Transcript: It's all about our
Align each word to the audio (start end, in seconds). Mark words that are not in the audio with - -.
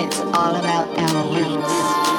It's 0.00 0.20
all 0.20 0.54
about 0.54 0.96
our 0.96 2.17